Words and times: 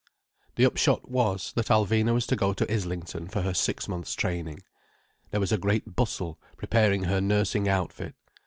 The 0.55 0.65
upshot 0.65 1.11
was, 1.11 1.53
that 1.55 1.67
Alvina 1.67 2.11
was 2.11 2.25
to 2.25 2.35
go 2.35 2.53
to 2.53 2.73
Islington 2.73 3.27
for 3.27 3.43
her 3.43 3.53
six 3.53 3.87
months' 3.87 4.15
training. 4.15 4.63
There 5.29 5.39
was 5.39 5.51
a 5.51 5.59
great 5.59 5.95
bustle, 5.95 6.39
preparing 6.57 7.03
her 7.03 7.21
nursing 7.21 7.69
outfit. 7.69 8.15